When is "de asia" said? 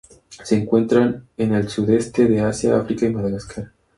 2.25-2.75